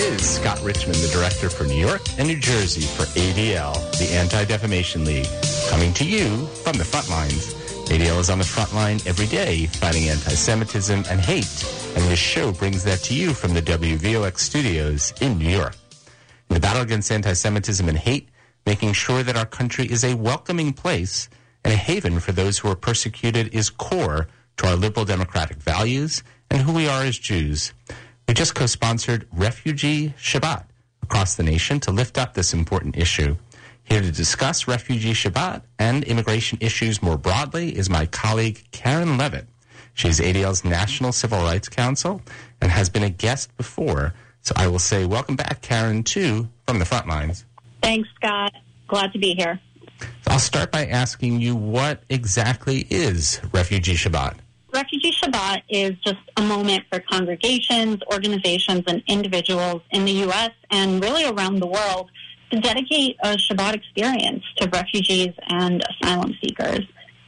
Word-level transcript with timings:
is 0.00 0.36
Scott 0.36 0.58
Richmond, 0.62 0.96
the 0.96 1.08
director 1.12 1.50
for 1.50 1.64
New 1.64 1.78
York 1.78 2.00
and 2.16 2.26
New 2.26 2.38
Jersey 2.38 2.80
for 2.80 3.02
ADL, 3.18 3.74
the 3.98 4.08
Anti-Defamation 4.14 5.04
League, 5.04 5.28
coming 5.68 5.92
to 5.94 6.04
you 6.04 6.46
from 6.64 6.78
the 6.78 6.84
front 6.84 7.10
lines. 7.10 7.52
ADL 7.90 8.18
is 8.18 8.30
on 8.30 8.38
the 8.38 8.44
front 8.44 8.72
line 8.74 8.98
every 9.04 9.26
day 9.26 9.66
fighting 9.66 10.08
anti-Semitism 10.08 11.04
and 11.10 11.20
hate, 11.20 11.64
and 11.94 12.04
this 12.04 12.18
show 12.18 12.50
brings 12.50 12.82
that 12.84 13.00
to 13.00 13.14
you 13.14 13.34
from 13.34 13.52
the 13.52 13.60
WVOX 13.60 14.38
studios 14.38 15.12
in 15.20 15.36
New 15.38 15.50
York. 15.50 15.76
In 16.48 16.54
the 16.54 16.60
battle 16.60 16.82
against 16.82 17.12
anti-Semitism 17.12 17.86
and 17.86 17.98
hate, 17.98 18.30
making 18.64 18.94
sure 18.94 19.22
that 19.22 19.36
our 19.36 19.46
country 19.46 19.84
is 19.84 20.02
a 20.02 20.16
welcoming 20.16 20.72
place 20.72 21.28
and 21.62 21.74
a 21.74 21.76
haven 21.76 22.20
for 22.20 22.32
those 22.32 22.58
who 22.58 22.70
are 22.70 22.76
persecuted 22.76 23.54
is 23.54 23.68
core 23.68 24.28
to 24.56 24.66
our 24.66 24.76
liberal 24.76 25.04
democratic 25.04 25.58
values 25.58 26.22
and 26.50 26.62
who 26.62 26.72
we 26.72 26.88
are 26.88 27.02
as 27.02 27.18
Jews. 27.18 27.74
We 28.30 28.34
just 28.34 28.54
co-sponsored 28.54 29.26
Refugee 29.32 30.14
Shabbat 30.16 30.62
across 31.02 31.34
the 31.34 31.42
nation 31.42 31.80
to 31.80 31.90
lift 31.90 32.16
up 32.16 32.32
this 32.32 32.54
important 32.54 32.96
issue. 32.96 33.34
Here 33.82 34.00
to 34.00 34.12
discuss 34.12 34.68
Refugee 34.68 35.14
Shabbat 35.14 35.62
and 35.80 36.04
immigration 36.04 36.56
issues 36.60 37.02
more 37.02 37.18
broadly 37.18 37.76
is 37.76 37.90
my 37.90 38.06
colleague 38.06 38.62
Karen 38.70 39.18
Levitt. 39.18 39.48
She's 39.94 40.20
ADL's 40.20 40.64
National 40.64 41.10
Civil 41.10 41.40
Rights 41.40 41.68
Counsel 41.68 42.22
and 42.60 42.70
has 42.70 42.88
been 42.88 43.02
a 43.02 43.10
guest 43.10 43.56
before. 43.56 44.14
So 44.42 44.54
I 44.54 44.68
will 44.68 44.78
say 44.78 45.06
welcome 45.06 45.34
back, 45.34 45.60
Karen, 45.60 46.04
too, 46.04 46.48
from 46.68 46.78
the 46.78 46.84
front 46.84 47.08
lines. 47.08 47.44
Thanks, 47.82 48.08
Scott. 48.14 48.52
Glad 48.86 49.12
to 49.12 49.18
be 49.18 49.34
here. 49.34 49.58
I'll 50.28 50.38
start 50.38 50.70
by 50.70 50.86
asking 50.86 51.40
you 51.40 51.56
what 51.56 52.04
exactly 52.08 52.86
is 52.90 53.40
Refugee 53.52 53.94
Shabbat? 53.94 54.36
Refugee 54.72 55.12
Shabbat 55.12 55.62
is 55.68 55.92
just 56.04 56.20
a 56.36 56.42
moment 56.42 56.84
for 56.90 57.00
congregations, 57.00 57.98
organizations, 58.12 58.84
and 58.86 59.02
individuals 59.06 59.82
in 59.90 60.04
the 60.04 60.12
U.S. 60.12 60.50
and 60.70 61.02
really 61.02 61.24
around 61.24 61.60
the 61.60 61.66
world 61.66 62.10
to 62.50 62.60
dedicate 62.60 63.16
a 63.22 63.36
Shabbat 63.36 63.74
experience 63.74 64.44
to 64.56 64.68
refugees 64.68 65.32
and 65.48 65.82
asylum 65.90 66.34
seekers. 66.42 66.86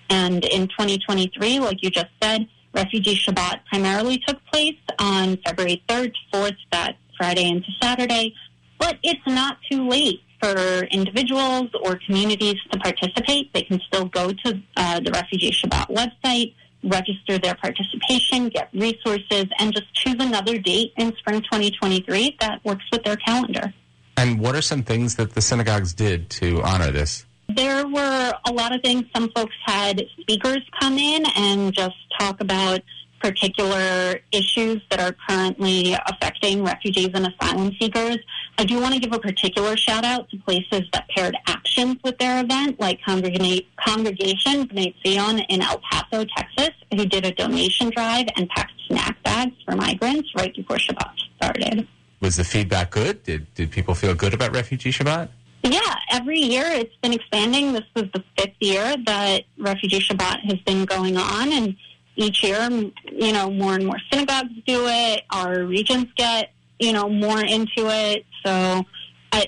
And 0.09 0.45
in 0.45 0.69
2023, 0.69 1.59
like 1.59 1.83
you 1.83 1.91
just 1.91 2.11
said, 2.23 2.47
Refugee 2.75 3.17
Shabbat 3.17 3.61
primarily 3.69 4.23
took 4.27 4.39
place 4.53 4.79
on 4.99 5.37
February 5.45 5.83
3rd 5.89 6.13
to 6.13 6.37
4th, 6.37 6.57
that 6.71 6.97
Friday 7.17 7.49
into 7.49 7.69
Saturday. 7.83 8.35
But 8.79 8.99
it's 9.03 9.27
not 9.27 9.59
too 9.71 9.89
late 9.89 10.21
for 10.41 10.85
individuals 10.91 11.71
or 11.85 11.99
communities 12.07 12.57
to 12.71 12.79
participate. 12.79 13.53
They 13.53 13.63
can 13.63 13.81
still 13.87 14.07
go 14.07 14.33
to 14.33 14.61
uh, 14.77 15.01
the 15.01 15.13
Refugee 15.13 15.53
Shabbat 15.53 15.89
website, 15.89 16.55
register 16.83 17.39
their 17.39 17.55
participation, 17.55 18.49
get 18.49 18.69
resources, 18.73 19.47
and 19.59 19.73
just 19.73 19.93
choose 19.95 20.17
another 20.19 20.59
date 20.59 20.93
in 20.97 21.15
spring 21.17 21.41
2023 21.43 22.37
that 22.41 22.65
works 22.65 22.85
with 22.91 23.03
their 23.05 23.17
calendar. 23.17 23.73
And 24.17 24.39
what 24.41 24.55
are 24.55 24.63
some 24.63 24.83
things 24.83 25.17
that 25.17 25.35
the 25.35 25.41
synagogues 25.41 25.95
did 25.95 26.31
to 26.31 26.63
honor 26.63 26.91
this? 26.91 27.25
There 27.49 27.87
were 27.87 28.33
a 28.47 28.53
lot 28.53 28.75
of 28.75 28.83
things. 28.83 29.05
Some 29.15 29.31
folks 29.31 29.55
had 29.65 30.03
speakers 30.21 30.63
come 30.81 30.99
in 30.99 31.25
and 31.37 31.73
just 31.73 31.97
talk 32.19 32.41
about 32.41 32.81
particular 33.23 34.19
issues 34.33 34.83
that 34.91 35.01
are 35.01 35.15
currently 35.29 35.95
affecting 36.07 36.65
refugees 36.65 37.11
and 37.15 37.29
asylum 37.29 37.71
seekers. 37.81 38.19
I 38.59 38.65
do 38.65 38.81
want 38.81 38.95
to 38.95 39.01
give 39.01 39.13
a 39.13 39.19
particular 39.19 39.77
shout 39.77 40.05
out 40.05 40.29
to 40.31 40.39
places 40.39 40.83
that 40.93 41.09
paired 41.17 41.37
actions 41.47 41.99
with 42.03 42.19
their 42.19 42.43
event, 42.43 42.81
like 42.81 43.01
Congregation 43.03 44.69
Zion 45.07 45.39
in 45.39 45.63
El 45.63 45.81
Paso, 45.91 46.25
Texas, 46.37 46.71
who 46.91 47.07
did 47.07 47.25
a 47.25 47.33
donation 47.33 47.91
drive 47.91 48.27
and 48.37 48.49
packed 48.51 48.73
snack 48.89 49.23
bags 49.23 49.55
for 49.65 49.77
migrants 49.77 50.29
right 50.37 50.55
before 50.55 50.77
Shabbat 50.77 51.13
started. 51.37 51.87
Was 52.21 52.37
the 52.37 52.45
feedback 52.45 52.91
good? 52.91 53.23
Did, 53.23 53.53
did 53.55 53.71
people 53.71 53.95
feel 53.95 54.15
good 54.15 54.35
about 54.35 54.55
Refugee 54.55 54.93
Shabbat? 54.93 55.29
Yeah, 55.65 55.95
every 56.11 56.41
year 56.41 56.65
it's 56.67 56.95
been 57.03 57.13
expanding. 57.13 57.73
This 57.73 57.85
was 57.95 58.07
the 58.13 58.25
fifth 58.37 58.57
year 58.61 58.97
that 59.07 59.45
Refugee 59.59 60.01
Shabbat 60.01 60.41
has 60.51 60.59
been 60.61 60.85
going 60.85 61.17
on, 61.17 61.53
and 61.53 61.77
each 62.17 62.43
year, 62.43 62.69
you 63.11 63.33
know, 63.33 63.51
more 63.51 63.75
and 63.75 63.87
more 63.87 63.99
synagogues 64.11 64.53
do 64.67 64.87
it. 64.87 65.23
Our 65.31 65.65
regions 65.65 66.07
get, 66.17 66.53
you 66.79 66.93
know, 66.93 67.09
more 67.09 67.41
into 67.41 67.89
it. 67.89 68.25
So 68.45 68.85
I, 69.33 69.47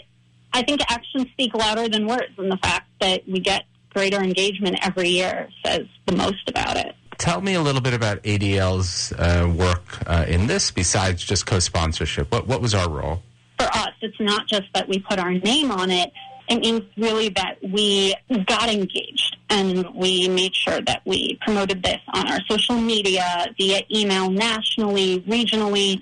I 0.53 0.63
think 0.63 0.81
actions 0.89 1.29
speak 1.33 1.55
louder 1.55 1.89
than 1.89 2.07
words, 2.07 2.33
and 2.39 2.51
the 2.51 2.57
fact 2.59 2.89
that 3.01 3.29
we 3.29 3.41
get 3.41 3.65
greater 3.91 4.23
engagement 4.23 4.77
every 4.83 5.09
year 5.09 5.49
says 5.65 5.87
the 6.07 6.17
most 6.17 6.49
about 6.49 6.77
it. 6.77 6.95
Tell 7.19 7.41
me 7.41 7.55
a 7.55 7.63
little 7.63 7.81
bit 7.81 7.95
about 7.95 8.23
ADL's 8.25 9.13
uh, 9.13 9.53
work 9.57 10.03
uh, 10.07 10.25
in 10.27 10.47
this, 10.47 10.71
besides 10.71 11.23
just 11.23 11.47
co-sponsorship. 11.47 12.31
What 12.33 12.49
what 12.49 12.61
was 12.61 12.75
our 12.75 12.91
role? 12.91 13.23
For 13.59 13.67
us, 13.67 13.93
it's 14.01 14.19
not 14.19 14.49
just 14.49 14.65
that 14.75 14.89
we 14.89 14.99
put 14.99 15.21
our 15.21 15.33
name 15.33 15.71
on 15.71 15.91
it. 15.93 16.13
It 16.49 16.59
means 16.59 16.83
really 16.97 17.29
that 17.31 17.59
we 17.63 18.15
got 18.47 18.69
engaged 18.69 19.34
and 19.51 19.89
we 19.95 20.29
made 20.29 20.55
sure 20.55 20.81
that 20.83 21.03
we 21.05 21.39
promoted 21.43 21.83
this 21.83 22.01
on 22.13 22.31
our 22.31 22.41
social 22.49 22.77
media, 22.77 23.47
via 23.59 23.83
email, 23.91 24.31
nationally, 24.31 25.21
regionally. 25.23 26.01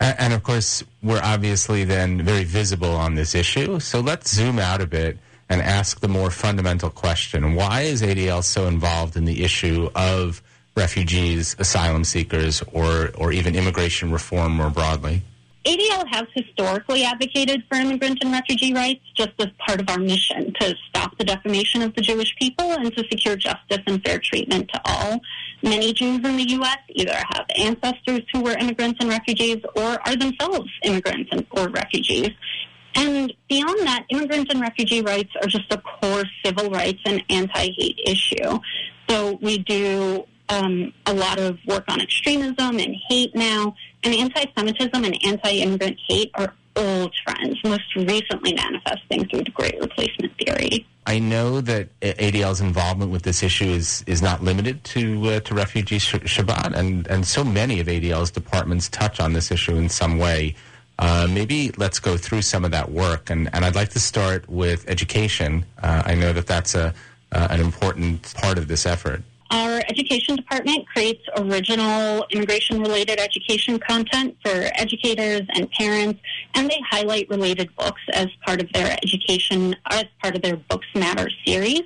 And 0.00 0.32
of 0.32 0.42
course, 0.42 0.84
we're 1.02 1.20
obviously 1.22 1.84
then 1.84 2.22
very 2.22 2.44
visible 2.44 2.92
on 2.92 3.14
this 3.14 3.34
issue. 3.34 3.80
So 3.80 4.00
let's 4.00 4.32
zoom 4.32 4.58
out 4.58 4.80
a 4.80 4.86
bit 4.86 5.18
and 5.48 5.60
ask 5.60 6.00
the 6.00 6.08
more 6.08 6.30
fundamental 6.30 6.90
question 6.90 7.54
why 7.54 7.82
is 7.82 8.02
ADL 8.02 8.44
so 8.44 8.66
involved 8.66 9.16
in 9.16 9.24
the 9.24 9.42
issue 9.42 9.90
of 9.94 10.42
refugees, 10.76 11.56
asylum 11.58 12.04
seekers, 12.04 12.62
or, 12.72 13.10
or 13.18 13.32
even 13.32 13.54
immigration 13.54 14.10
reform 14.10 14.52
more 14.52 14.70
broadly? 14.70 15.22
ADL 15.64 16.08
has 16.08 16.24
historically 16.34 17.04
advocated 17.04 17.62
for 17.68 17.76
immigrant 17.76 18.18
and 18.20 18.32
refugee 18.32 18.74
rights 18.74 19.02
just 19.16 19.30
as 19.38 19.46
part 19.64 19.80
of 19.80 19.88
our 19.88 19.98
mission 19.98 20.52
to 20.60 20.74
stop 20.88 21.16
the 21.18 21.24
defamation 21.24 21.82
of 21.82 21.94
the 21.94 22.00
Jewish 22.00 22.34
people 22.36 22.72
and 22.72 22.94
to 22.96 23.04
secure 23.08 23.36
justice 23.36 23.78
and 23.86 24.02
fair 24.04 24.18
treatment 24.18 24.68
to 24.74 24.80
all. 24.84 25.20
Many 25.62 25.92
Jews 25.92 26.16
in 26.24 26.36
the 26.36 26.48
U.S. 26.50 26.78
either 26.88 27.14
have 27.14 27.46
ancestors 27.56 28.22
who 28.32 28.42
were 28.42 28.52
immigrants 28.58 28.98
and 29.00 29.08
refugees 29.08 29.58
or 29.76 30.00
are 30.04 30.16
themselves 30.16 30.68
immigrants 30.82 31.28
and, 31.30 31.46
or 31.52 31.68
refugees. 31.68 32.30
And 32.96 33.32
beyond 33.48 33.86
that, 33.86 34.04
immigrant 34.10 34.50
and 34.50 34.60
refugee 34.60 35.02
rights 35.02 35.30
are 35.40 35.48
just 35.48 35.72
a 35.72 35.78
core 35.78 36.24
civil 36.44 36.70
rights 36.70 37.00
and 37.06 37.22
anti-hate 37.30 38.00
issue. 38.04 38.58
So 39.08 39.38
we 39.40 39.58
do 39.58 40.24
um, 40.52 40.92
a 41.06 41.14
lot 41.14 41.38
of 41.38 41.58
work 41.66 41.84
on 41.88 42.00
extremism 42.00 42.78
and 42.78 42.94
hate 43.08 43.34
now, 43.34 43.74
and 44.04 44.14
anti-Semitism 44.14 45.04
and 45.04 45.18
anti-immigrant 45.24 45.98
hate 46.08 46.30
are 46.34 46.52
old 46.76 47.12
trends, 47.26 47.56
most 47.64 47.94
recently 47.96 48.54
manifesting 48.54 49.26
through 49.28 49.44
the 49.44 49.50
Great 49.50 49.78
Replacement 49.80 50.32
theory. 50.38 50.86
I 51.06 51.18
know 51.18 51.60
that 51.60 51.88
ADL's 52.00 52.60
involvement 52.60 53.10
with 53.10 53.22
this 53.22 53.42
issue 53.42 53.66
is, 53.66 54.04
is 54.06 54.22
not 54.22 54.42
limited 54.42 54.84
to 54.84 55.30
uh, 55.30 55.40
to 55.40 55.54
refugee 55.54 55.98
sh- 55.98 56.14
Shabbat, 56.14 56.74
and, 56.74 57.06
and 57.08 57.26
so 57.26 57.42
many 57.42 57.80
of 57.80 57.88
ADL's 57.88 58.30
departments 58.30 58.88
touch 58.88 59.20
on 59.20 59.32
this 59.32 59.50
issue 59.50 59.76
in 59.76 59.88
some 59.88 60.18
way. 60.18 60.54
Uh, 60.98 61.26
maybe 61.28 61.72
let's 61.78 61.98
go 61.98 62.16
through 62.16 62.42
some 62.42 62.64
of 62.64 62.70
that 62.70 62.90
work, 62.90 63.30
and, 63.30 63.50
and 63.52 63.64
I'd 63.64 63.74
like 63.74 63.88
to 63.90 64.00
start 64.00 64.48
with 64.48 64.88
education. 64.88 65.64
Uh, 65.82 66.02
I 66.06 66.14
know 66.14 66.32
that 66.32 66.46
that's 66.46 66.74
a 66.74 66.94
uh, 67.32 67.48
an 67.50 67.60
important 67.60 68.34
part 68.34 68.58
of 68.58 68.68
this 68.68 68.86
effort. 68.86 69.22
Our 69.52 69.82
education 69.86 70.36
department 70.36 70.88
creates 70.88 71.20
original 71.36 72.24
immigration 72.30 72.80
related 72.80 73.20
education 73.20 73.78
content 73.78 74.34
for 74.42 74.70
educators 74.76 75.42
and 75.54 75.70
parents, 75.72 76.22
and 76.54 76.70
they 76.70 76.80
highlight 76.90 77.28
related 77.28 77.68
books 77.76 78.00
as 78.14 78.28
part 78.46 78.62
of 78.62 78.72
their 78.72 78.96
education, 79.02 79.76
as 79.90 80.04
part 80.22 80.36
of 80.36 80.40
their 80.40 80.56
Books 80.56 80.86
Matter 80.94 81.28
series. 81.44 81.82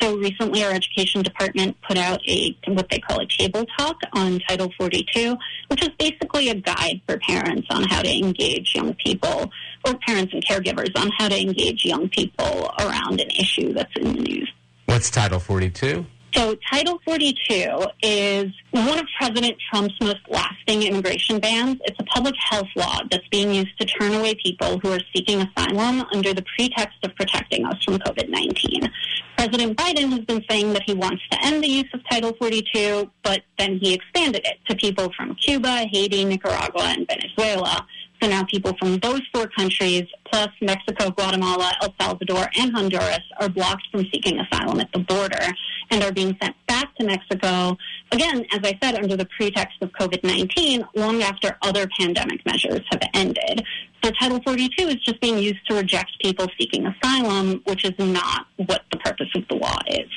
So 0.00 0.16
recently, 0.16 0.62
our 0.62 0.70
education 0.70 1.22
department 1.22 1.76
put 1.82 1.98
out 1.98 2.20
a 2.28 2.56
what 2.68 2.88
they 2.88 3.00
call 3.00 3.20
a 3.20 3.26
table 3.26 3.66
talk 3.76 3.96
on 4.12 4.38
Title 4.48 4.72
42, 4.78 5.36
which 5.66 5.82
is 5.82 5.88
basically 5.98 6.50
a 6.50 6.54
guide 6.54 7.00
for 7.04 7.18
parents 7.18 7.66
on 7.70 7.82
how 7.82 8.00
to 8.00 8.16
engage 8.16 8.76
young 8.76 8.94
people, 8.94 9.50
or 9.84 9.94
parents 10.06 10.32
and 10.32 10.44
caregivers 10.44 10.96
on 10.96 11.10
how 11.18 11.26
to 11.26 11.36
engage 11.36 11.84
young 11.84 12.08
people 12.10 12.70
around 12.78 13.20
an 13.20 13.30
issue 13.30 13.72
that's 13.72 13.90
in 13.96 14.12
the 14.12 14.20
news. 14.20 14.52
What's 14.86 15.10
Title 15.10 15.40
42? 15.40 16.06
So, 16.34 16.54
Title 16.70 17.00
42 17.06 17.86
is 18.02 18.52
one 18.70 18.98
of 18.98 19.06
President 19.18 19.56
Trump's 19.70 19.94
most 20.00 20.20
lasting 20.28 20.82
immigration 20.82 21.40
bans. 21.40 21.78
It's 21.84 21.98
a 21.98 22.04
public 22.04 22.34
health 22.50 22.68
law 22.76 23.00
that's 23.10 23.26
being 23.28 23.52
used 23.52 23.78
to 23.80 23.86
turn 23.86 24.12
away 24.12 24.34
people 24.34 24.78
who 24.78 24.92
are 24.92 25.00
seeking 25.14 25.40
asylum 25.40 26.04
under 26.12 26.34
the 26.34 26.44
pretext 26.54 26.98
of 27.02 27.14
protecting 27.16 27.64
us 27.64 27.82
from 27.82 27.98
COVID 27.98 28.28
19. 28.28 28.90
President 29.38 29.76
Biden 29.76 30.10
has 30.10 30.24
been 30.26 30.44
saying 30.50 30.74
that 30.74 30.82
he 30.84 30.92
wants 30.92 31.22
to 31.30 31.44
end 31.44 31.62
the 31.62 31.68
use 31.68 31.88
of 31.94 32.00
Title 32.10 32.34
42, 32.38 33.10
but 33.22 33.42
then 33.58 33.78
he 33.80 33.94
expanded 33.94 34.44
it 34.44 34.58
to 34.68 34.76
people 34.76 35.10
from 35.16 35.34
Cuba, 35.36 35.86
Haiti, 35.90 36.24
Nicaragua, 36.24 36.94
and 36.96 37.06
Venezuela. 37.06 37.86
So 38.20 38.28
now 38.28 38.44
people 38.44 38.76
from 38.78 38.98
those 38.98 39.22
four 39.32 39.46
countries, 39.46 40.04
plus 40.30 40.48
Mexico, 40.60 41.10
Guatemala, 41.10 41.72
El 41.80 41.94
Salvador, 42.00 42.50
and 42.58 42.72
Honduras, 42.72 43.22
are 43.40 43.48
blocked 43.48 43.86
from 43.92 44.04
seeking 44.12 44.40
asylum 44.40 44.80
at 44.80 44.90
the 44.92 44.98
border 44.98 45.54
and 45.90 46.02
are 46.02 46.12
being 46.12 46.36
sent 46.40 46.54
back 46.66 46.94
to 46.96 47.04
Mexico, 47.04 47.76
again, 48.12 48.44
as 48.52 48.60
I 48.62 48.78
said, 48.82 48.96
under 48.96 49.16
the 49.16 49.26
pretext 49.36 49.76
of 49.80 49.90
COVID 49.92 50.24
19, 50.24 50.84
long 50.94 51.22
after 51.22 51.56
other 51.62 51.86
pandemic 51.98 52.44
measures 52.46 52.80
have 52.90 53.02
ended. 53.14 53.64
So 54.02 54.10
Title 54.12 54.40
42 54.44 54.82
is 54.88 54.96
just 54.96 55.20
being 55.20 55.38
used 55.38 55.66
to 55.68 55.74
reject 55.74 56.12
people 56.22 56.46
seeking 56.58 56.86
asylum, 56.86 57.60
which 57.64 57.84
is 57.84 57.94
not 57.98 58.46
what 58.56 58.82
the 58.92 58.98
purpose 58.98 59.28
of 59.34 59.46
the 59.48 59.56
law 59.56 59.78
is. 59.88 60.08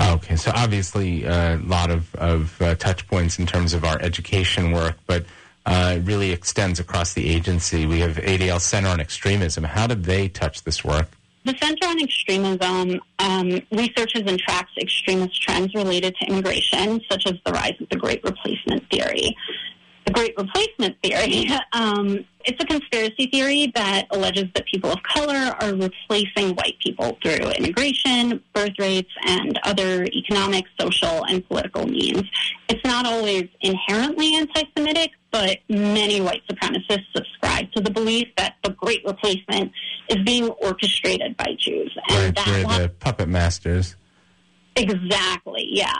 Okay, 0.00 0.36
so 0.36 0.52
obviously 0.54 1.24
a 1.24 1.60
lot 1.64 1.90
of, 1.90 2.14
of 2.14 2.62
uh, 2.62 2.74
touch 2.76 3.06
points 3.08 3.38
in 3.38 3.46
terms 3.46 3.74
of 3.74 3.84
our 3.84 4.00
education 4.00 4.70
work, 4.70 4.96
but 5.06 5.24
uh, 5.66 5.94
it 5.96 6.00
really 6.00 6.30
extends 6.30 6.78
across 6.78 7.14
the 7.14 7.28
agency. 7.28 7.84
We 7.84 7.98
have 8.00 8.16
ADL 8.16 8.60
Center 8.60 8.88
on 8.88 9.00
Extremism. 9.00 9.64
How 9.64 9.86
did 9.86 10.04
they 10.04 10.28
touch 10.28 10.62
this 10.62 10.84
work? 10.84 11.17
The 11.48 11.56
Center 11.62 11.86
on 11.86 11.98
Extremism 12.02 13.00
um, 13.20 13.62
researches 13.72 14.24
and 14.26 14.38
tracks 14.38 14.70
extremist 14.78 15.40
trends 15.40 15.74
related 15.74 16.14
to 16.16 16.26
immigration, 16.26 17.00
such 17.10 17.26
as 17.26 17.36
the 17.46 17.52
rise 17.52 17.72
of 17.80 17.88
the 17.88 17.96
Great 17.96 18.22
Replacement 18.22 18.84
Theory. 18.90 19.34
The 20.04 20.12
Great 20.12 20.34
Replacement 20.36 20.96
Theory, 21.02 21.48
um, 21.72 22.22
it's 22.44 22.62
a 22.62 22.66
conspiracy 22.66 23.30
theory 23.32 23.72
that 23.74 24.08
alleges 24.10 24.44
that 24.54 24.66
people 24.66 24.92
of 24.92 25.02
color 25.02 25.56
are 25.62 25.74
replacing 25.74 26.54
white 26.54 26.76
people 26.84 27.16
through 27.22 27.50
immigration, 27.52 28.42
birth 28.52 28.74
rates, 28.78 29.10
and 29.26 29.58
other 29.64 30.04
economic, 30.04 30.66
social, 30.78 31.24
and 31.24 31.48
political 31.48 31.86
means. 31.86 32.24
It's 32.68 32.84
not 32.84 33.06
always 33.06 33.44
inherently 33.62 34.34
anti-Semitic, 34.34 35.12
but 35.30 35.60
many 35.70 36.20
white 36.20 36.42
supremacists 36.50 37.06
subscribe 37.16 37.72
to 37.72 37.80
the 37.80 37.90
belief 37.90 38.28
that 38.36 38.56
the 38.62 38.70
Great 38.70 39.02
Replacement 39.06 39.72
is 40.08 40.22
being 40.24 40.48
orchestrated 40.48 41.36
by 41.36 41.56
Jews. 41.58 41.96
And 42.10 42.36
right, 42.36 42.66
they're 42.66 42.82
the 42.82 42.88
puppet 42.88 43.28
masters. 43.28 43.96
Exactly, 44.76 45.68
yeah. 45.70 45.92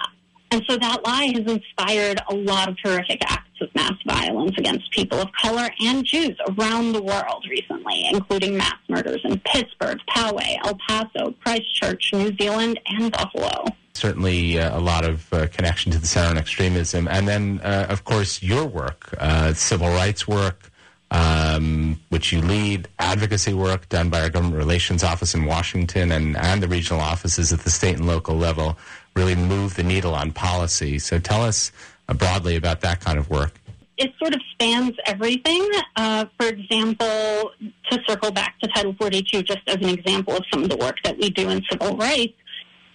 And 0.51 0.63
so 0.69 0.77
that 0.79 1.05
lie 1.05 1.31
has 1.35 1.45
inspired 1.47 2.21
a 2.31 2.35
lot 2.35 2.69
of 2.69 2.77
horrific 2.83 3.21
acts 3.27 3.61
of 3.61 3.75
mass 3.75 3.93
violence 4.07 4.57
against 4.57 4.91
people 4.93 5.19
of 5.21 5.29
color 5.33 5.69
and 5.81 6.05
Jews 6.05 6.37
around 6.49 6.93
the 6.93 7.03
world 7.03 7.45
recently, 7.51 8.07
including 8.11 8.57
mass 8.57 8.79
murders 8.89 9.21
in 9.25 9.39
Pittsburgh, 9.41 9.99
Poway, 10.09 10.57
El 10.65 10.79
Paso, 10.89 11.35
Christchurch, 11.45 12.13
New 12.15 12.35
Zealand, 12.37 12.81
and 12.87 13.13
Buffalo. 13.13 13.65
Certainly 13.93 14.59
uh, 14.59 14.79
a 14.79 14.81
lot 14.81 15.05
of 15.05 15.31
uh, 15.35 15.49
connection 15.49 15.93
to 15.93 15.99
the 15.99 16.07
center 16.07 16.31
on 16.31 16.39
extremism. 16.39 17.09
And 17.09 17.29
then, 17.29 17.61
uh, 17.63 17.87
of 17.91 18.05
course, 18.05 18.43
your 18.43 18.65
work, 18.65 19.13
uh, 19.19 19.53
civil 19.53 19.89
rights 19.89 20.27
work, 20.27 20.71
um, 21.11 21.99
which 22.11 22.33
you 22.33 22.41
lead, 22.43 22.89
advocacy 22.99 23.55
work 23.55 23.89
done 23.89 24.11
by 24.11 24.21
our 24.21 24.29
government 24.29 24.57
relations 24.57 25.03
office 25.03 25.35
in 25.35 25.45
Washington 25.45 26.13
and, 26.13 26.37
and 26.37 26.63
the 26.63 26.69
regional 26.69 27.01
offices 27.01 27.53
at 27.53 27.61
the 27.61 27.71
state 27.71 27.97
and 27.97 28.07
local 28.07 28.37
level 28.37 28.77
really 29.15 29.35
move 29.35 29.75
the 29.75 29.83
needle 29.83 30.15
on 30.15 30.33
policy. 30.33 30.99
So 30.99 31.19
tell 31.19 31.43
us 31.43 31.73
uh, 32.09 32.15
broadly 32.15 32.57
about 32.57 32.81
that 32.83 33.01
kind 33.01 33.19
of 33.19 33.31
work. 33.31 33.61
It 33.97 34.13
sort 34.19 34.33
of 34.33 34.41
spans 34.53 34.95
everything. 35.07 35.69
Uh, 35.97 36.27
for 36.39 36.47
example, 36.47 37.51
to 37.91 37.99
circle 38.07 38.31
back 38.31 38.59
to 38.61 38.69
Title 38.69 38.95
42, 38.97 39.43
just 39.43 39.59
as 39.67 39.77
an 39.77 39.89
example 39.89 40.37
of 40.37 40.45
some 40.53 40.63
of 40.63 40.69
the 40.69 40.77
work 40.77 40.97
that 41.03 41.19
we 41.19 41.31
do 41.31 41.49
in 41.49 41.65
civil 41.69 41.97
rights, 41.97 42.38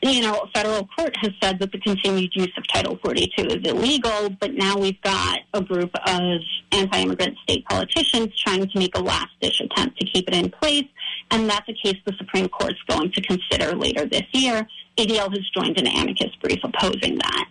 you 0.03 0.21
know, 0.21 0.33
a 0.39 0.47
federal 0.53 0.85
court 0.87 1.15
has 1.21 1.31
said 1.41 1.59
that 1.59 1.71
the 1.71 1.79
continued 1.79 2.31
use 2.35 2.51
of 2.57 2.67
Title 2.67 2.99
42 3.03 3.45
is 3.45 3.59
illegal, 3.63 4.29
but 4.39 4.53
now 4.53 4.77
we've 4.77 5.01
got 5.01 5.39
a 5.53 5.61
group 5.61 5.91
of 5.95 6.39
anti-immigrant 6.71 7.37
state 7.43 7.65
politicians 7.65 8.29
trying 8.37 8.67
to 8.67 8.79
make 8.79 8.97
a 8.97 9.01
last-ditch 9.01 9.61
attempt 9.61 9.99
to 9.99 10.05
keep 10.05 10.27
it 10.27 10.35
in 10.35 10.49
place, 10.49 10.85
and 11.31 11.49
that's 11.49 11.67
a 11.69 11.73
case 11.73 11.95
the 12.05 12.13
Supreme 12.17 12.49
Court's 12.49 12.81
going 12.87 13.11
to 13.11 13.21
consider 13.21 13.75
later 13.75 14.05
this 14.05 14.23
year. 14.33 14.67
ADL 14.97 15.29
has 15.29 15.49
joined 15.55 15.79
an 15.79 15.87
amicus 15.87 16.35
brief 16.41 16.59
opposing 16.63 17.15
that. 17.15 17.45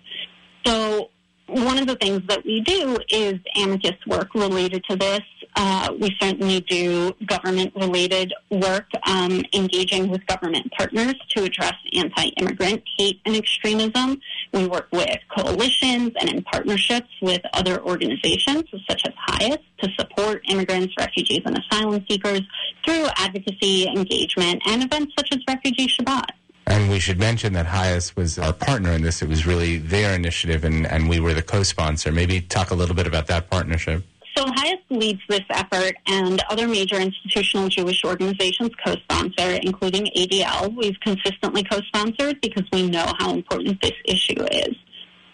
So 0.67 1.11
one 1.47 1.79
of 1.79 1.87
the 1.87 1.97
things 1.97 2.21
that 2.29 2.45
we 2.45 2.61
do 2.61 2.99
is 3.09 3.35
amicus 3.57 3.97
work 4.07 4.35
related 4.35 4.85
to 4.91 4.97
this. 4.97 5.21
Uh, 5.55 5.93
we 6.01 6.17
certainly 6.21 6.61
do 6.61 7.15
government 7.27 7.73
related 7.77 8.33
work, 8.51 8.87
um, 9.07 9.43
engaging 9.53 10.09
with 10.09 10.27
government 10.27 10.73
partners 10.77 11.15
to 11.29 11.45
address 11.45 11.75
anti 11.93 12.29
immigrant 12.39 12.83
hate 12.97 13.21
and 13.27 13.37
extremism. 13.37 14.21
We 14.53 14.67
work 14.67 14.89
with 14.93 15.19
coalitions 15.37 16.13
and 16.19 16.31
in 16.31 16.43
partnerships 16.43 17.09
with 17.21 17.43
other 17.53 17.83
organizations 17.83 18.65
such 18.89 19.03
as 19.07 19.13
HIAS 19.29 19.59
to 19.83 19.91
support 19.99 20.43
immigrants, 20.49 20.95
refugees, 20.99 21.41
and 21.45 21.59
asylum 21.59 22.05
seekers 22.09 22.43
through 22.85 23.07
advocacy, 23.17 23.87
engagement, 23.89 24.63
and 24.67 24.83
events 24.83 25.13
such 25.19 25.29
as 25.33 25.39
Refugee 25.47 25.89
Shabbat. 25.89 26.31
And 26.67 26.91
we 26.91 27.01
should 27.01 27.19
mention 27.19 27.53
that 27.55 27.67
HIAS 27.67 28.17
was 28.17 28.39
our 28.39 28.53
partner 28.53 28.93
in 28.93 29.03
this. 29.03 29.21
It 29.21 29.29
was 29.29 29.47
really 29.47 29.79
their 29.79 30.15
initiative, 30.15 30.65
and, 30.65 30.87
and 30.87 31.09
we 31.09 31.21
were 31.21 31.35
the 31.35 31.43
co 31.43 31.63
sponsor. 31.63 32.13
Maybe 32.13 32.41
talk 32.41 32.71
a 32.71 32.75
little 32.75 32.95
bit 32.95 33.07
about 33.07 33.27
that 33.27 33.51
partnership. 33.51 34.05
So 34.35 34.47
HIAS 34.47 34.79
leads 34.91 35.21
this 35.29 35.43
effort, 35.51 35.95
and 36.07 36.43
other 36.49 36.67
major 36.67 36.97
institutional 36.97 37.69
Jewish 37.69 38.03
organizations 38.05 38.71
co 38.85 38.95
sponsor, 38.95 39.59
including 39.63 40.07
ADL. 40.17 40.75
We've 40.75 40.99
consistently 41.01 41.65
co 41.65 41.81
sponsored 41.83 42.41
because 42.41 42.65
we 42.73 42.89
know 42.89 43.13
how 43.19 43.33
important 43.33 43.81
this 43.83 43.93
issue 44.07 44.43
is. 44.51 44.75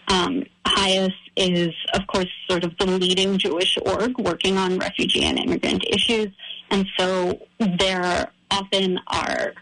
Um, 0.09 0.43
HIAS 0.67 1.13
is, 1.37 1.69
of 1.93 2.07
course, 2.07 2.27
sort 2.49 2.63
of 2.63 2.75
the 2.77 2.87
leading 2.87 3.37
Jewish 3.37 3.77
org 3.85 4.17
working 4.19 4.57
on 4.57 4.77
refugee 4.77 5.23
and 5.23 5.39
immigrant 5.39 5.85
issues, 5.87 6.27
and 6.69 6.85
so 6.97 7.39
there 7.79 8.31
often 8.51 8.99
are 9.07 9.53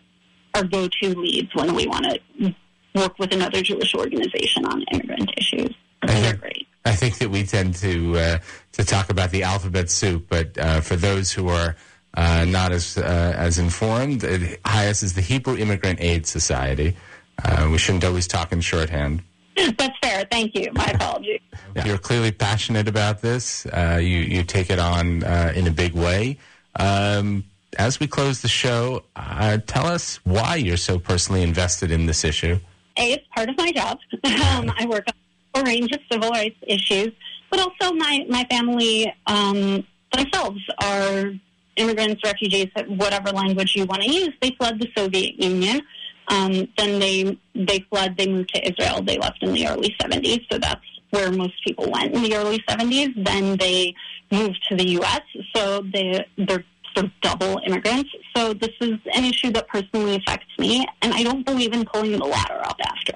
our 0.55 0.63
go-to 0.63 1.09
leads 1.09 1.53
when 1.53 1.75
we 1.75 1.85
want 1.85 2.05
to 2.05 2.55
work 2.95 3.19
with 3.19 3.31
another 3.33 3.61
Jewish 3.61 3.93
organization 3.93 4.65
on 4.65 4.83
immigrant 4.91 5.31
issues. 5.37 5.75
They're 6.01 6.35
great. 6.35 6.56
I 6.87 6.95
think 6.95 7.17
that 7.19 7.29
we 7.29 7.43
tend 7.43 7.75
to 7.75 8.17
uh, 8.17 8.37
to 8.73 8.85
talk 8.85 9.09
about 9.09 9.31
the 9.31 9.43
alphabet 9.43 9.89
soup, 9.89 10.27
but 10.29 10.57
uh, 10.57 10.81
for 10.81 10.95
those 10.95 11.31
who 11.31 11.49
are 11.49 11.75
uh, 12.15 12.45
not 12.45 12.71
as 12.71 12.97
uh, 12.97 13.33
as 13.37 13.59
informed, 13.59 14.21
HIAS 14.21 15.03
is 15.03 15.13
the 15.13 15.21
Hebrew 15.21 15.57
Immigrant 15.57 15.99
Aid 16.01 16.25
Society. 16.25 16.95
Uh, 17.43 17.69
we 17.71 17.77
shouldn't 17.77 18.03
always 18.03 18.27
talk 18.27 18.51
in 18.51 18.61
shorthand. 18.61 19.21
That's 19.55 19.97
fair. 20.01 20.25
Thank 20.31 20.55
you. 20.55 20.71
My 20.73 20.85
apologies. 20.85 21.41
Yeah. 21.75 21.85
You're 21.85 21.97
clearly 21.99 22.31
passionate 22.31 22.87
about 22.87 23.21
this. 23.21 23.67
Uh, 23.67 23.99
you 24.01 24.19
you 24.19 24.43
take 24.43 24.71
it 24.71 24.79
on 24.79 25.21
in 25.53 25.67
a 25.67 25.71
big 25.71 25.93
way. 25.93 26.39
Um, 26.75 27.43
as 27.77 27.99
we 27.99 28.07
close 28.07 28.41
the 28.41 28.47
show, 28.47 29.03
uh, 29.15 29.57
tell 29.67 29.85
us 29.85 30.15
why 30.23 30.55
you're 30.55 30.77
so 30.77 30.97
personally 30.97 31.43
invested 31.43 31.91
in 31.91 32.05
this 32.05 32.23
issue. 32.23 32.59
A, 32.97 33.11
it's 33.11 33.27
part 33.35 33.49
of 33.49 33.57
my 33.57 33.71
job. 33.71 33.99
Um, 34.25 34.73
I 34.77 34.85
work 34.85 35.03
on 35.07 35.13
a 35.59 35.63
range 35.63 35.91
of 35.91 35.99
civil 36.11 36.29
rights 36.29 36.57
issues, 36.67 37.11
but 37.49 37.59
also 37.59 37.93
my, 37.93 38.25
my 38.29 38.45
family 38.49 39.13
um, 39.25 39.85
themselves 40.13 40.61
are 40.83 41.31
immigrants, 41.75 42.21
refugees, 42.23 42.67
whatever 42.87 43.29
language 43.29 43.73
you 43.75 43.85
want 43.85 44.01
to 44.01 44.11
use. 44.11 44.31
They 44.41 44.51
fled 44.51 44.79
the 44.79 44.87
Soviet 44.95 45.41
Union. 45.41 45.81
Um, 46.29 46.67
then 46.77 46.99
they 46.99 47.37
they 47.55 47.85
fled. 47.89 48.17
They 48.17 48.27
moved 48.27 48.53
to 48.53 48.67
Israel. 48.67 49.01
They 49.01 49.17
left 49.17 49.41
in 49.41 49.53
the 49.53 49.67
early 49.67 49.95
70s. 50.01 50.45
So 50.51 50.57
that's 50.57 50.81
where 51.11 51.31
most 51.31 51.53
people 51.65 51.89
went 51.89 52.13
in 52.13 52.21
the 52.21 52.35
early 52.35 52.59
70s. 52.67 53.13
Then 53.23 53.55
they 53.57 53.95
moved 54.31 54.59
to 54.69 54.75
the 54.75 54.89
U.S. 54.89 55.21
So 55.55 55.83
they 55.93 56.25
they're 56.37 56.65
sort 56.93 57.05
of 57.05 57.11
double 57.21 57.61
immigrants. 57.65 58.09
So 58.35 58.53
this 58.53 58.71
is 58.81 58.95
an 59.13 59.23
issue 59.23 59.51
that 59.51 59.67
personally 59.67 60.15
affects 60.15 60.47
me, 60.57 60.85
and 61.01 61.13
I 61.13 61.23
don't 61.23 61.45
believe 61.45 61.73
in 61.73 61.85
pulling 61.85 62.11
the 62.11 62.25
ladder 62.25 62.59
up 62.65 62.79
after 62.81 63.13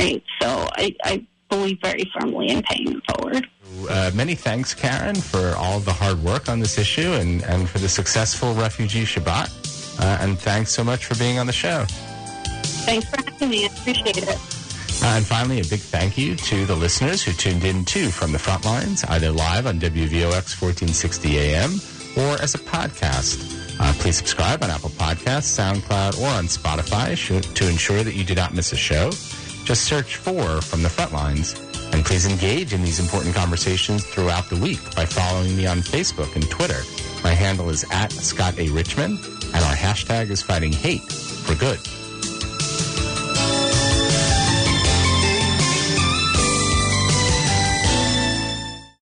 Right. 0.00 0.22
So 0.40 0.68
I, 0.76 0.96
I 1.04 1.26
believe 1.48 1.78
very 1.82 2.10
firmly 2.18 2.48
in 2.48 2.62
paying 2.62 2.96
it 2.96 3.02
forward. 3.12 3.46
Uh, 3.88 4.10
many 4.14 4.34
thanks, 4.34 4.74
Karen, 4.74 5.14
for 5.14 5.54
all 5.56 5.80
the 5.80 5.92
hard 5.92 6.22
work 6.22 6.48
on 6.48 6.60
this 6.60 6.78
issue 6.78 7.12
and, 7.12 7.42
and 7.44 7.68
for 7.68 7.78
the 7.78 7.88
successful 7.88 8.54
refugee 8.54 9.04
Shabbat. 9.04 10.00
Uh, 10.00 10.18
and 10.22 10.38
thanks 10.38 10.72
so 10.72 10.82
much 10.82 11.04
for 11.04 11.14
being 11.16 11.38
on 11.38 11.46
the 11.46 11.52
show. 11.52 11.84
Thanks 12.86 13.08
for 13.08 13.22
having 13.22 13.50
me. 13.50 13.64
I 13.64 13.66
appreciate 13.66 14.16
it. 14.16 14.28
Uh, 15.02 15.16
and 15.16 15.24
finally, 15.24 15.60
a 15.60 15.64
big 15.64 15.80
thank 15.80 16.18
you 16.18 16.36
to 16.36 16.66
the 16.66 16.74
listeners 16.74 17.22
who 17.22 17.32
tuned 17.32 17.64
in 17.64 17.84
too 17.84 18.10
from 18.10 18.32
the 18.32 18.38
front 18.38 18.64
lines, 18.64 19.04
either 19.04 19.30
live 19.30 19.66
on 19.66 19.78
WVOX 19.78 20.60
1460 20.60 21.38
AM 21.38 21.70
or 22.16 22.40
as 22.42 22.54
a 22.54 22.58
podcast. 22.58 23.56
Uh, 23.80 23.92
please 23.94 24.16
subscribe 24.16 24.62
on 24.62 24.70
Apple 24.70 24.90
Podcasts, 24.90 25.58
SoundCloud, 25.58 26.20
or 26.20 26.28
on 26.28 26.44
Spotify 26.44 27.16
to 27.54 27.68
ensure 27.68 28.02
that 28.02 28.14
you 28.14 28.24
do 28.24 28.34
not 28.34 28.52
miss 28.52 28.72
a 28.72 28.76
show. 28.76 29.10
Just 29.64 29.84
search 29.84 30.16
for 30.16 30.60
From 30.60 30.82
the 30.82 30.88
Frontlines. 30.88 31.58
And 31.92 32.04
please 32.04 32.26
engage 32.26 32.72
in 32.72 32.82
these 32.82 33.00
important 33.00 33.34
conversations 33.34 34.04
throughout 34.04 34.48
the 34.48 34.56
week 34.56 34.80
by 34.94 35.04
following 35.04 35.56
me 35.56 35.66
on 35.66 35.78
Facebook 35.78 36.34
and 36.36 36.48
Twitter. 36.50 36.82
My 37.22 37.32
handle 37.32 37.68
is 37.68 37.84
at 37.90 38.12
Scott 38.12 38.58
A. 38.58 38.68
Richmond, 38.70 39.18
and 39.24 39.64
our 39.64 39.74
hashtag 39.74 40.30
is 40.30 40.42
fighting 40.42 40.72
hate 40.72 41.10
for 41.10 41.54
good. 41.54 41.78